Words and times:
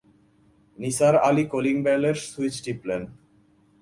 নিসার 0.77 1.15
আলি 1.27 1.43
কলিংবেলের 1.51 2.17
সুইচ 2.29 2.55
টিপলেন। 2.63 3.01